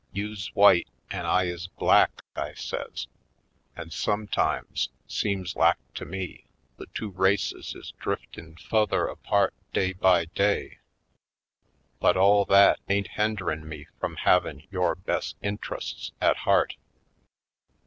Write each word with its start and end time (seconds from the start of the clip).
You's 0.11 0.47
w'ite 0.55 0.87
an' 1.11 1.27
I 1.27 1.43
is 1.43 1.67
black," 1.67 2.23
I 2.35 2.55
says, 2.55 3.05
"an' 3.75 3.91
sometimes, 3.91 4.89
seems 5.07 5.55
lak 5.55 5.77
to 5.93 6.05
me, 6.05 6.45
the 6.77 6.87
two 6.87 7.11
races 7.11 7.75
is 7.75 7.93
driftin' 8.01 8.55
f 8.57 8.71
u'ther 8.71 9.05
apart 9.05 9.53
Oiled 9.59 9.69
Skids 9.75 9.99
111 9.99 9.99
day 9.99 9.99
by 10.01 10.25
day; 10.33 10.79
but 11.99 12.17
all 12.17 12.45
that 12.45 12.79
ain't 12.89 13.09
henderin' 13.09 13.69
me 13.69 13.85
frum 13.99 14.15
havin' 14.15 14.63
yore 14.71 14.95
bes' 14.95 15.35
intrusts 15.43 16.13
at 16.19 16.35
heart. 16.37 16.77